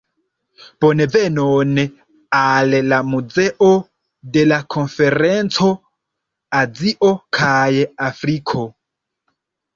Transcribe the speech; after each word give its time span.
Bonvenon 0.83 1.75
al 2.39 2.73
la 2.93 2.99
muzeo 3.09 3.67
de 4.39 4.47
la 4.53 4.59
konferenco, 4.77 5.71
Azio 6.63 7.13
kaj 7.41 7.69
Afriko 8.11 8.67